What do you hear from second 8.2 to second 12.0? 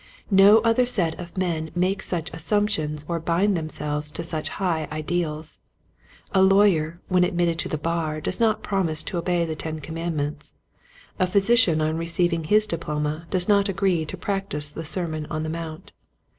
not promise to obey the ten commandments. A physician on